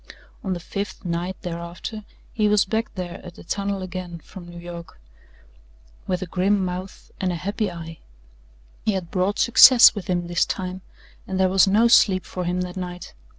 On 0.43 0.53
the 0.53 0.59
fifth 0.59 1.05
night, 1.05 1.37
thereafter 1.43 2.05
he 2.33 2.47
was 2.47 2.65
back 2.65 2.91
there 2.95 3.23
at 3.23 3.35
the 3.35 3.43
tunnel 3.43 3.83
again 3.83 4.17
from 4.17 4.47
New 4.47 4.57
York 4.57 4.99
with 6.07 6.23
a 6.23 6.25
grim 6.25 6.65
mouth 6.65 7.11
and 7.21 7.31
a 7.31 7.35
happy 7.35 7.69
eye. 7.71 7.99
He 8.83 8.93
had 8.93 9.11
brought 9.11 9.37
success 9.37 9.93
with 9.93 10.07
him 10.07 10.25
this 10.25 10.43
time 10.43 10.81
and 11.27 11.39
there 11.39 11.49
was 11.49 11.67
no 11.67 11.87
sleep 11.87 12.25
for 12.25 12.45
him 12.45 12.61
that 12.61 12.75
night. 12.77 13.13